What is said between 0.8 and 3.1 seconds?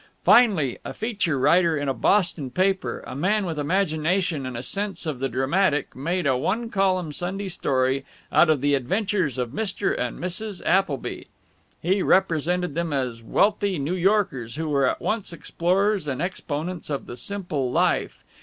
a feature writer on a Boston paper,